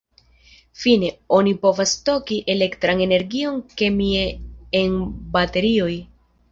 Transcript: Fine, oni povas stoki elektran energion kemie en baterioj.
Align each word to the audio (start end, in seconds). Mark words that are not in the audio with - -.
Fine, 0.83 1.11
oni 1.39 1.53
povas 1.67 1.93
stoki 1.99 2.39
elektran 2.55 3.05
energion 3.07 3.63
kemie 3.83 4.27
en 4.85 5.01
baterioj. 5.39 5.95